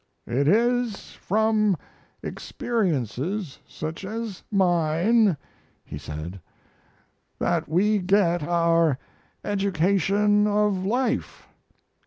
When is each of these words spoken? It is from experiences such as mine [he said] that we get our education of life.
It 0.25 0.47
is 0.47 1.11
from 1.11 1.77
experiences 2.23 3.59
such 3.67 4.03
as 4.03 4.41
mine 4.49 5.37
[he 5.85 5.99
said] 5.99 6.41
that 7.37 7.69
we 7.69 7.99
get 7.99 8.41
our 8.41 8.97
education 9.43 10.47
of 10.47 10.83
life. 10.83 11.47